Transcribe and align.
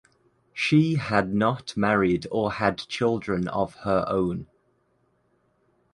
She 0.51 0.95
had 0.95 1.31
not 1.31 1.77
married 1.77 2.25
or 2.31 2.53
had 2.53 2.79
children 2.79 3.47
of 3.47 3.75
her 3.85 4.03
own. 4.07 4.47